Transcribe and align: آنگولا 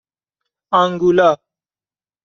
آنگولا 0.81 1.37